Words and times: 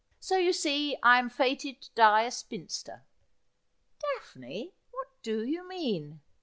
So 0.19 0.35
you 0.35 0.51
see 0.51 0.97
I 1.03 1.19
am 1.19 1.29
fated 1.29 1.79
to 1.79 1.91
die 1.93 2.23
a 2.23 2.31
spinster.'' 2.31 3.05
Daphne, 4.01 4.73
what 4.89 5.09
do 5.21 5.43
you 5.43 5.67
mean 5.69 6.21